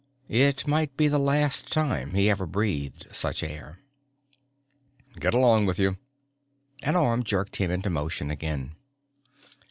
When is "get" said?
5.19-5.35